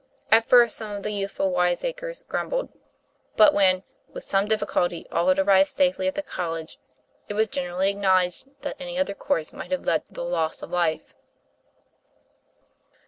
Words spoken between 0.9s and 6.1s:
the youthful wiseacres grumbled, but when, with difficulty, all had arrived safely